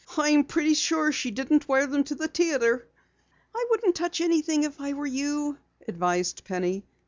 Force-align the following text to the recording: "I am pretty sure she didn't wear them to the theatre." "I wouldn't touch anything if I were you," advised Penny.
"I 0.17 0.29
am 0.31 0.45
pretty 0.45 0.73
sure 0.73 1.11
she 1.11 1.29
didn't 1.29 1.67
wear 1.67 1.85
them 1.85 2.03
to 2.05 2.15
the 2.15 2.27
theatre." 2.27 2.87
"I 3.53 3.67
wouldn't 3.69 3.93
touch 3.93 4.19
anything 4.19 4.63
if 4.63 4.81
I 4.81 4.93
were 4.93 5.05
you," 5.05 5.59
advised 5.87 6.43
Penny. 6.43 6.87